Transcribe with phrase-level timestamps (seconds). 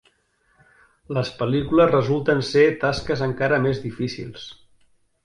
[1.17, 4.49] Les pel·lícules resulten ser tasques encara més difícils.